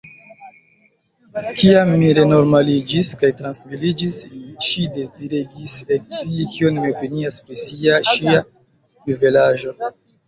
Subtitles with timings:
[1.57, 4.17] Kiam mi renormaliĝis kaj trankviliĝis,
[4.69, 8.01] ŝi deziregis ekscii kion mi opinias pri ŝia
[8.39, 9.77] juvelaĵo.